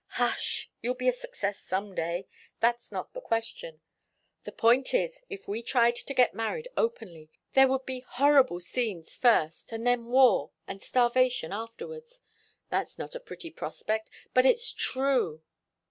[0.17, 0.67] "Hush!
[0.81, 2.27] You'll be a success some day.
[2.59, 3.81] That's not the question.
[4.45, 9.15] The point is, if we tried to get married openly, there would be horrible scenes
[9.15, 12.19] first, and then war, and starvation afterwards.
[12.71, 15.43] It's not a pretty prospect, but it's true."